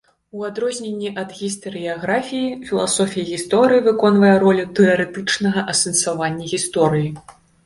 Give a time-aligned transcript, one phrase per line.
[0.37, 7.09] У адрозненне ад гістарыяграфіі, філасофія гісторыі выконвае ролю тэарэтычнага асэнсавання гісторыі.